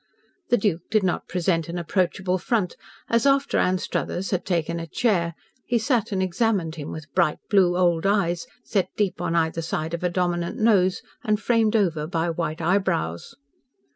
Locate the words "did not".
0.89-1.27